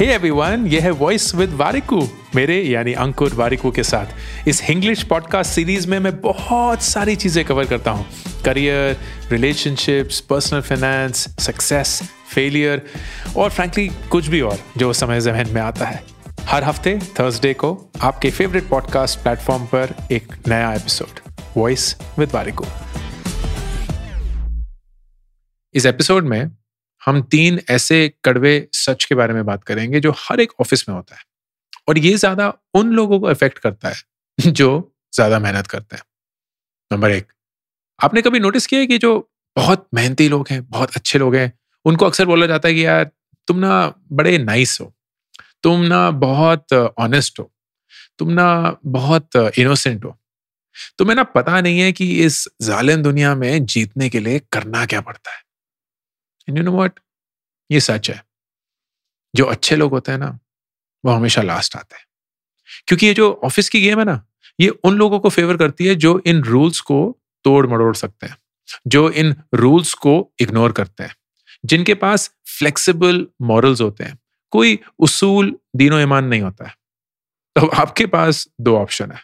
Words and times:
Hey 0.00 0.06
everyone 0.06 0.66
ये 0.66 0.80
है 0.80 0.90
voice 0.90 1.34
with 1.34 1.50
Warikoo 1.50 2.08
मेरे 2.34 2.62
यानी 2.62 2.92
अंकुर 2.92 3.34
वारिकू 3.34 3.70
के 3.70 3.82
साथ। 3.82 4.48
इस 4.48 4.62
इंग्लिश 4.70 5.02
पॉडकास्ट 5.02 5.50
सीरीज़ 5.50 5.88
में 5.88 5.98
मैं 5.98 6.20
बहुत 6.20 6.82
सारी 6.82 7.16
चीज़ें 7.16 7.44
कवर 7.44 7.64
करता 7.64 7.90
हूँ। 7.90 8.06
Career 8.44 8.96
relationships 9.30 10.20
personal 10.20 10.60
finance 10.60 11.28
success 11.38 12.02
failure 12.34 12.82
और 13.36 13.50
फ्रैंकली 13.50 13.86
कुछ 14.10 14.26
भी 14.26 14.40
और 14.40 14.58
जो 14.76 14.92
समय 14.92 15.20
जहन 15.20 15.50
में 15.50 15.60
आता 15.62 15.86
है। 15.86 16.02
हर 16.42 16.64
हफ़्ते 16.64 16.98
थर्सडे 17.20 17.52
को 17.54 17.90
आपके 18.00 18.30
फेवरेट 18.30 18.68
पॉडकास्ट 18.68 19.18
प्लेटफॉर्म 19.18 19.64
पर 19.64 19.94
एक 20.12 20.34
नया 20.48 20.72
एपिसोड 20.74 21.20
वॉइस 21.56 21.94
विद 22.18 22.30
वारिकू 22.34 22.64
इस 25.74 25.86
एपिसोड 25.86 26.24
में 26.24 26.50
हम 27.02 27.20
तीन 27.24 27.60
ऐसे 27.70 28.08
कड़वे 28.24 28.68
सच 28.74 29.04
के 29.04 29.14
बारे 29.14 29.34
में 29.34 29.44
बात 29.46 29.64
करेंगे 29.64 30.00
जो 30.00 30.12
हर 30.18 30.40
एक 30.40 30.52
ऑफ़िस 30.60 30.88
में 30.88 30.96
होता 30.96 31.16
है। 31.16 31.22
और 31.88 31.98
ये 31.98 32.16
ज़्यादा 32.16 32.52
उन 32.74 32.92
लोगों 32.92 33.20
को 33.20 33.30
इफ़ेक्ट 33.30 33.58
करता 33.58 33.88
है, 33.88 33.96
जो 34.38 34.92
ज़्यादा 35.12 35.38
मेहनत 35.38 35.66
करते 35.68 35.96
हैं। 35.96 36.02
नंबर 36.90 37.10
एक, 37.10 37.26
आपने 38.00 38.22
कभी 38.22 38.40
नोटिस 38.40 38.66
किया 38.66 38.80
है 38.80 38.86
कि 38.86 38.98
जो 38.98 39.16
बहुत 39.56 39.86
मेहनती 39.94 40.28
लोग 40.28 40.48
हैं, 40.50 40.62
बहुत 40.64 40.96
अच्छे 40.96 41.18
लोग 41.18 41.36
हैं, 41.36 41.52
उनको 41.84 42.06
अक्सर 42.06 42.26
बोला 42.26 42.46
जाता 42.46 42.68
है 42.68 42.74
कि 42.74 42.86
यार, 42.86 43.10
तुम 43.48 43.58
ना 43.58 43.94
बड़े 44.12 44.36
नाइस 44.38 44.78
हो, 44.80 44.92
तुम 45.62 45.80
ना 45.84 46.10
बहुत 46.20 46.72
ऑनेस्ट 46.74 47.40
हो, 47.40 47.50
तुम 48.18 48.30
ना 48.32 48.76
बहुत 48.86 49.36
इनोसेंट 49.58 50.04
हो। 50.04 50.16
तुम्हें 50.98 51.16
ना 51.16 51.22
पता 51.24 51.60
नहीं 51.60 51.80
है 51.80 51.92
कि 51.92 52.06
इस 52.24 52.44
जालिम 52.62 53.02
दुनिया 53.02 53.34
में 53.34 53.66
जीतने 53.66 54.08
के 54.08 54.20
लिए 54.20 54.40
करना 54.52 54.84
क्या 54.86 55.00
पड़ता 55.00 55.32
है। 55.32 55.42
एंड 56.50 56.58
यू 56.58 56.64
नो 56.64 56.72
व्हाट 56.72 57.00
ये 57.70 57.80
सच 57.80 58.10
है। 58.10 58.26
जो 59.34 59.44
अच्छे 59.44 59.76
लोग 59.76 59.90
होते 59.90 60.12
हैं 60.12 60.18
ना, 60.18 60.38
वो 61.04 61.12
हमेशा 61.12 61.42
लास्ट 61.42 61.76
आते 61.76 61.96
हैं। 61.96 62.06
क्योंकि 62.86 63.06
ये 63.06 63.14
जो 63.14 63.40
ऑफ़िस 63.44 63.68
की 63.68 63.80
गेम 63.80 63.98
है 63.98 64.04
ना, 64.04 64.26
ये 64.60 64.68
उन 64.68 64.96
लोगों 64.96 65.20
को 65.20 65.28
फेवर 65.28 65.56
करती 65.56 65.86
है 65.86 65.94
जो 65.94 66.22
इन 66.26 66.44
रूल्स 66.44 66.80
को 66.80 67.18
तोड़ 67.44 67.66
मरोड़ 67.66 67.96
सकते 67.96 68.26
हैं। 68.26 68.36
जो 68.86 69.10
इन 69.10 69.36
रूल्स 69.54 69.94
को 69.94 70.32
इग्नोर 70.40 70.72
करते 70.72 71.04
हैं। 71.04 71.16
जिनके 71.64 71.94
पास 71.94 72.34
फ्लेक्सिबल 72.58 73.26
मॉरल्स 73.42 73.80
होते 73.80 74.04
हैं। 74.04 74.18
कोई 74.50 74.78
उसूल 74.98 75.58
दीनो 75.76 76.00
ईमान 76.00 76.24
नहीं 76.24 76.40
होता 76.40 76.66
है। 76.66 76.76
तो 77.56 77.66
आपके 77.66 78.06
पास 78.06 78.48
दो 78.60 78.76
ऑप्शन 78.76 79.12
है। 79.12 79.20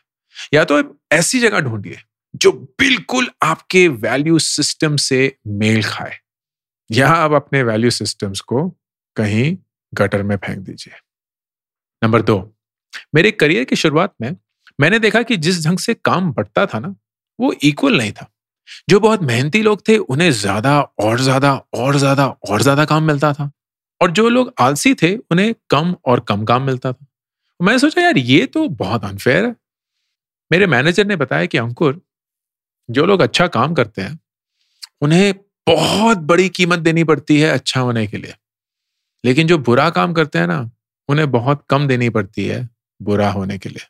या 0.55 0.65
तो 0.65 1.01
ऐसी 1.13 1.41
जगह 1.41 1.61
ढूंढिए, 1.61 1.99
जो 2.37 2.53
बिल्कुल 2.53 3.31
आपके 3.43 3.89
वैल्यू 3.89 4.39
सिस्टम 4.39 4.97
से 4.97 5.37
मेल 5.47 5.83
खाए। 5.83 6.19
या 6.91 7.09
आप 7.09 7.33
अपने 7.33 7.63
वैल्यू 7.63 7.91
सिस्टम्स 7.93 8.41
को 8.43 8.69
कहीं 9.17 9.57
गटर 9.93 10.23
में 10.23 10.37
फेंक 10.37 10.59
दीजिए। 10.59 10.95
नंबर 12.03 12.23
दो, 12.23 12.39
मेरे 13.15 13.31
करियर 13.33 13.65
की 13.65 13.77
शुरुआत 13.77 14.15
में 14.21 14.37
मैंने 14.79 14.99
देखा 14.99 15.23
कि 15.23 15.37
जिस 15.39 15.65
ढंग 15.67 15.79
से 15.79 15.95
काम 15.97 16.33
बढ़ता 16.33 16.67
था 16.67 16.79
ना, 16.79 16.95
वो 17.39 17.53
इक्वल 17.65 17.97
नहीं 17.99 18.13
था। 18.13 18.29
जो 18.89 19.01
बहुत 19.01 19.23
मेहनती 19.23 19.63
लोग 19.63 19.83
थे, 19.89 19.97
उन्हें 19.99 20.31
ज़्यादा 20.33 20.81
और 20.81 21.21
ज़्यादा 21.21 21.53
और 21.75 21.97
ज़्यादा 21.97 22.27
और 22.51 22.63
ज़्यादा 22.63 22.85
काम 22.85 23.05
मिलता 23.05 23.33
था। 23.33 23.51
और 24.01 24.11
जो 24.11 24.29
लोग 24.29 24.53
आलसी 24.61 24.95
थे, 24.95 25.15
उन्हें 25.17 25.55
कम 25.71 25.95
और 26.07 26.21
कम 26.21 26.45
काम 26.45 26.63
मिलता 26.63 26.93
था। 26.93 27.07
मैंने 27.61 27.79
सोचा, 27.79 28.01
यार, 28.03 28.19
ये 28.19 28.47
तो 28.47 28.69
बहुत 28.71 29.05
अनफेयर 29.05 29.45
है। 29.47 29.55
मेरे 30.51 30.67
मैनेजर 30.67 31.07
ने 31.07 31.17
बताया 31.17 31.47
कि 31.47 31.59
अंकुर, 31.59 32.01
जो 32.89 33.07
लोग 33.07 33.21
अच्छा 33.21 33.47
काम 33.49 33.75
करते 33.75 34.03
हैं, 34.03 34.19
उन्हें 35.03 35.35
बहुत 35.67 36.19
बड़ी 36.25 36.49
कीमत 36.51 36.79
देनी 36.79 37.05
पड़ती 37.05 37.39
है 37.41 37.51
अच्छा 37.51 37.81
होने 37.81 38.07
के 38.07 38.17
लिए। 38.17 38.35
लेकिन 39.25 39.47
जो 39.47 39.59
बुरा 39.61 39.89
काम 39.91 40.13
करते 40.15 40.39
हैं 40.39 40.47
ना, 40.47 40.71
उन्हें 41.09 41.31
बहुत 41.31 41.65
कम 41.71 41.87
देनी 41.89 42.09
पड़ती 42.11 42.47
है 42.47 42.69
बुरा 43.01 43.31
होने 43.31 43.59
के 43.59 43.69
लिए। 43.69 43.87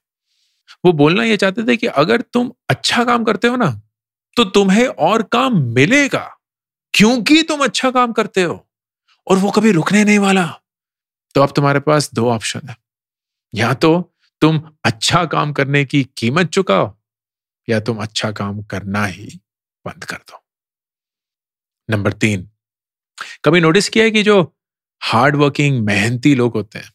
वो 0.84 0.92
बोलना 0.94 1.24
ये 1.24 1.36
चाहते 1.36 1.62
थे 1.68 1.76
कि 1.76 1.86
अगर 1.86 2.20
तुम 2.32 2.52
अच्छा 2.70 3.04
काम 3.04 3.24
करते 3.24 3.48
हो 3.48 3.56
ना 3.56 3.70
तो 4.36 4.44
तुम्हें 4.46 4.86
और 4.86 5.22
काम 5.22 5.56
मिलेगा, 5.74 6.24
क्योंकि 6.94 7.42
तुम 7.42 7.64
अच्छा 7.64 7.90
काम 7.90 8.12
करते 8.12 8.42
हो, 8.42 8.66
और 9.26 9.38
वो 9.38 9.50
कभी 9.50 9.72
रुकने 9.72 10.04
नहीं 10.04 10.18
वाला। 10.18 10.44
तो 11.34 11.42
अब 11.42 11.52
तुम्हारे 11.56 11.80
पास 11.80 12.10
दो 12.14 12.28
ऑप्शन 12.30 12.68
है। 12.68 12.76
या 13.54 13.72
तो 13.76 13.92
तुम 14.42 14.60
अच्छा 14.84 15.24
काम 15.26 15.52
करने 15.52 15.84
की 15.84 16.04
कीमत 16.18 16.48
चुकाओ, 16.48 16.94
या 17.68 17.80
तुम 17.80 17.98
अच्छा 17.98 18.32
काम 18.32 18.62
करना 18.64 19.06
ही 19.06 19.28
बंद 19.84 20.04
कर 20.04 20.16
दो। 20.18 20.42
नंबर 21.88 22.12
तीन। 22.12 22.48
कभी 23.44 23.60
नोटिस 23.60 23.88
किया 23.88 24.04
है 24.04 24.10
कि 24.10 24.22
जो 24.22 24.42
हार्ड 25.02 25.36
वर्किंग 25.36 25.84
मेहनती 25.86 26.34
लोग 26.34 26.54
होते 26.54 26.78
हैं, 26.78 26.90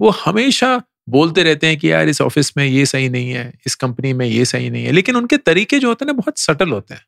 वो 0.00 0.10
हमेशा 0.10 0.82
बोलते 1.08 1.42
रहते 1.42 1.66
हैं 1.66 1.78
कि 1.78 1.92
यार 1.92 2.08
इस 2.08 2.20
ऑफ़िस 2.20 2.56
में 2.56 2.64
ये 2.66 2.86
सही 2.86 3.08
नहीं 3.08 3.30
है, 3.30 3.52
इस 3.66 3.74
कंपनी 3.74 4.12
में 4.12 4.26
ये 4.26 4.44
सही 4.44 4.70
नहीं 4.70 4.84
है, 4.84 4.92
लेकिन 4.92 5.16
उनके 5.16 5.36
तरीके 5.38 5.78
जो 5.78 5.88
होते 5.88 6.04
हैं 6.04 6.06
ना, 6.08 6.12
बहुत 6.12 6.38
सटल 6.38 6.70
होते 6.70 6.94
हैं 6.94 7.02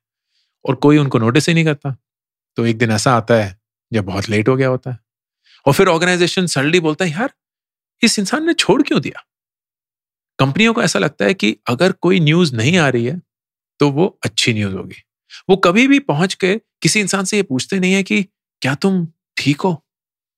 और 0.64 0.74
कोई 0.76 0.98
उनको 0.98 1.18
नोटिस 1.18 1.48
ही 1.48 1.54
नहीं 1.54 1.64
करता। 1.64 1.96
तो 2.56 2.66
एक 2.66 2.78
दिन 2.78 2.90
ऐसा 2.90 3.14
आता 3.16 3.34
है, 3.34 3.56
जब 3.92 4.04
बहुत 4.04 4.28
लेट 4.30 4.48
हो 4.48 4.56
गया 4.56 4.68
होता 4.68 4.90
है 4.90 4.98
और 5.66 5.72
फिर 5.72 5.88
ऑर्गेनाइजेशन 5.88 6.46
सडनली 6.46 6.80
बोलता 6.80 7.04
है, 7.04 7.10
यार, 7.12 7.30
इस 8.02 8.18
इंसान 8.18 8.46
ने 8.46 8.54
छोड़ 8.54 8.82
क्यों 8.82 9.00
दिया? 9.00 9.24
कंपनियों 10.38 10.74
को 10.74 10.82
ऐसा 10.82 10.98
लगता 10.98 11.24
है 11.24 11.34
कि 11.34 11.56
अगर 11.68 11.92
कोई 11.92 12.20
न्यूज़ 12.20 12.56
नहीं 12.56 12.78
आ 12.78 12.88
रही 12.88 13.06
है 13.06 13.20
तो 13.80 13.90
वो 13.90 14.06
अच्छी 14.24 14.54
न्यूज़ 14.54 14.74
होगी। 14.76 15.02
वो 15.48 15.56
कभी 15.56 15.88
भी 15.88 15.98
पहुँच 15.98 16.34
के 16.34 16.56
किसी 16.56 17.00
इंसान 17.00 17.24
से 17.24 17.36
ये 17.36 17.42
पूछते 17.42 17.80
नहीं 17.80 17.92
है 17.92 18.02
कि 18.02 18.22
क्या 18.62 18.74
तुम 18.74 19.08
ठीक 19.36 19.60
हो? 19.60 19.86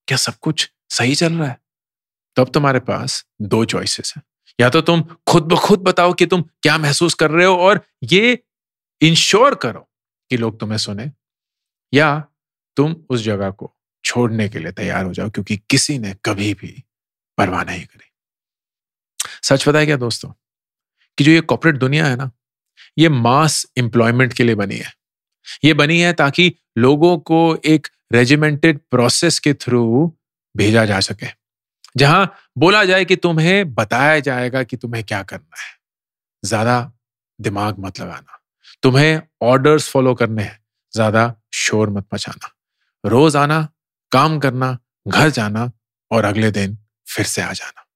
क्या 0.06 0.18
सब 0.18 0.34
कुछ 0.34 0.72
सही 0.90 1.14
चल 1.14 1.32
रहा 1.32 1.48
है? 1.48 1.60
तो 2.36 2.42
अब 2.42 2.50
तुम्हारे 2.50 2.80
पास 2.80 3.26
दो 3.42 3.64
चॉइसेस 3.64 4.14
हैं। 4.16 4.22
या 4.60 4.70
तो 4.70 4.80
तुम 4.80 5.02
खुद 5.02 5.42
ब 5.42 5.56
खुद 5.56 5.78
बताओ 5.78 6.12
कि 6.12 6.26
तुम 6.26 6.42
क्या 6.42 6.78
महसूस 6.78 7.14
कर 7.14 7.30
रहे 7.30 7.46
हो 7.46 7.56
और 7.56 7.86
ये 8.02 8.38
इंश्योर 9.00 9.54
करो 9.54 9.90
कि 10.30 10.36
लोग 10.36 10.60
तुम्हें 10.60 10.78
सुने। 10.78 11.12
या 11.94 12.24
तुम 12.76 12.96
उस 13.10 13.20
जगह 13.20 13.50
को 13.50 13.76
छोड़ने 14.04 14.48
के 14.48 14.58
लिए 14.58 14.72
तैयार 14.72 15.04
हो 15.04 15.12
जाओ 15.12 15.30
क्योंकि 15.30 15.56
किसी 15.56 15.98
ने 15.98 16.16
कभी 16.24 16.54
भी 16.54 16.84
परवाह 17.38 17.64
नहीं 17.64 17.86
करी। 17.86 18.10
सच 19.42 19.64
पता 19.64 19.78
है 19.78 19.86
क्या 19.86 19.96
दोस्तों? 19.96 20.32
कि 21.18 21.24
जो 21.24 21.32
ये 21.32 21.40
कॉपरेट 21.40 21.76
दुनिया 21.76 22.06
है 22.06 22.16
ना 22.16 22.30
ये 22.98 23.08
मास 23.08 23.66
एम्प्लॉयमेंट 23.78 24.32
के 24.32 24.44
लिए 24.44 24.54
बनी 24.54 24.76
है। 24.76 24.92
ये 25.64 25.74
बनी 25.74 26.00
है 26.00 26.12
ताकि 26.12 26.52
लोगों 26.78 27.18
को 27.18 27.58
एक 27.64 27.88
रेजिमेंटेड 28.12 28.78
प्रोसेस 28.90 29.38
के 29.38 29.54
थ्रू 29.54 30.16
भेजा 30.56 30.84
जा 30.84 31.00
सके। 31.00 31.26
जहाँ 31.96 32.34
बोला 32.58 32.84
जाए 32.84 33.04
कि 33.04 33.16
तुम्हें 33.16 33.74
बताया 33.74 34.20
जाएगा 34.20 34.62
कि 34.62 34.76
तुम्हें 34.76 35.04
क्या 35.04 35.22
करना 35.22 35.62
है। 35.62 35.78
ज़्यादा 36.44 36.92
दिमाग 37.40 37.78
मत 37.78 38.00
लगाना। 38.00 38.38
तुम्हें 38.82 39.20
ऑर्डर्स 39.42 39.88
फॉलो 39.90 40.14
करने 40.14 40.42
हैं। 40.42 40.58
ज़्यादा 40.94 41.34
शोर 41.54 41.90
मत 41.90 42.06
मचाना। 42.14 42.54
रोज 43.04 43.36
आना, 43.36 43.68
काम 44.12 44.38
करना, 44.38 44.78
घर 45.08 45.30
जाना 45.30 45.70
और 46.10 46.24
अगले 46.24 46.50
दिन 46.50 46.78
फिर 47.06 47.24
से 47.24 47.42
आ 47.42 47.52
जाना। 47.52 47.86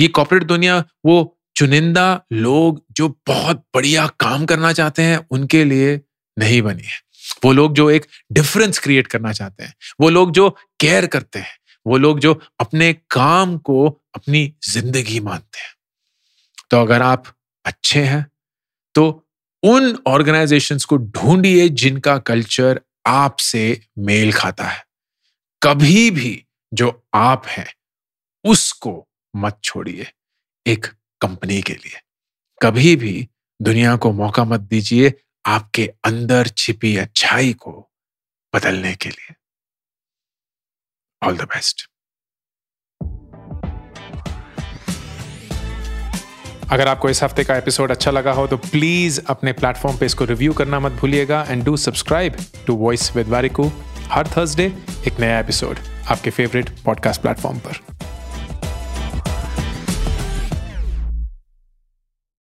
ये 0.00 0.08
कॉपरेट 0.08 0.44
दुनिया 0.44 0.84
वो 1.06 1.35
चुनिंदा 1.56 2.20
लोग 2.34 2.82
जो 2.92 3.08
बहुत 3.26 3.64
बढ़िया 3.74 4.06
काम 4.20 4.44
करना 4.46 4.72
चाहते 4.72 5.02
हैं, 5.02 5.26
उनके 5.30 5.64
लिए 5.64 6.00
नहीं 6.36 6.60
बनी 6.62 6.82
है। 6.82 7.00
वो 7.44 7.52
लोग 7.52 7.74
जो 7.74 7.88
एक 7.90 8.06
डिफरेंस 8.32 8.78
क्रिएट 8.78 9.06
करना 9.06 9.32
चाहते 9.32 9.64
हैं, 9.64 9.74
वो 10.00 10.08
लोग 10.10 10.32
जो 10.32 10.48
केयर 10.80 11.06
करते 11.06 11.38
हैं, 11.38 11.56
वो 11.86 11.96
लोग 11.98 12.18
जो 12.20 12.40
अपने 12.60 12.92
काम 13.10 13.56
को 13.58 13.86
अपनी 14.14 14.52
ज़िंदगी 14.68 15.20
मानते 15.20 15.58
हैं। 15.58 15.74
तो 16.70 16.80
अगर 16.80 17.02
आप 17.02 17.24
अच्छे 17.64 18.02
हैं 18.02 18.26
तो 18.94 19.04
उन 19.62 19.96
ऑर्गेनाइजेशंस 20.06 20.84
को 20.84 20.96
ढूंढिए 20.96 21.68
जिनका 21.70 22.16
कल्चर 22.20 22.80
आपसे 23.06 23.80
मेल 24.00 24.32
खाता 24.32 24.64
है। 24.64 24.84
कभी 25.62 26.10
भी 26.10 26.42
जो 26.72 26.90
आप 27.14 27.46
हैं, 27.46 27.66
उसको 28.44 29.06
मत 29.34 29.58
छोड़िए। 29.64 30.06
एक 30.66 30.86
कंपनी 31.20 31.60
के 31.62 31.72
लिए। 31.72 32.00
कभी 32.60 32.96
भी 32.96 33.28
दुनिया 33.60 33.96
को 33.96 34.12
मौका 34.12 34.44
मत 34.44 34.60
दीजिए 34.60 35.12
आपके 35.46 35.86
अंदर 36.04 36.48
छिपी 36.48 36.96
अच्छाई 36.96 37.52
को 37.52 37.90
बदलने 38.54 38.94
के 38.94 39.08
लिए। 39.08 39.34
ऑल 41.22 41.36
द 41.36 41.42
बेस्ट 41.42 41.86
अगर 46.72 46.88
आपको 46.88 47.10
इस 47.10 47.22
हफ़्ते 47.22 47.44
का 47.44 47.56
एपिसोड 47.56 47.90
अच्छा 47.90 48.10
लगा 48.10 48.32
हो 48.32 48.46
तो 48.46 48.56
प्लीज़ 48.56 49.20
अपने 49.26 49.52
प्लेटफॉर्म 49.52 49.98
पे 49.98 50.06
इसको 50.06 50.24
रिव्यू 50.24 50.52
करना 50.52 50.80
मत 50.80 50.92
भूलिएगा 50.92 51.42
and 51.48 51.64
do 51.64 51.76
subscribe 51.76 52.36
to 52.66 52.76
voice 52.76 53.16
with 53.16 53.28
Warikoo 53.28 53.70
her 54.10 54.28
Thursday 54.28 54.66
एक 55.08 55.20
नया 55.20 55.38
एपिसोड 55.40 55.78
आपके 56.08 56.30
फेवरेट 56.30 56.70
पॉडकास्ट 56.84 57.22
प्लेटफॉर्म 57.22 57.58
पर। 57.58 57.95